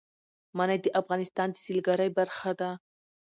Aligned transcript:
منی 0.57 0.77
د 0.81 0.85
افغانستان 1.01 1.47
د 1.51 1.55
سیلګرۍ 1.63 2.09
برخه 2.17 2.51
ده. 2.59 2.71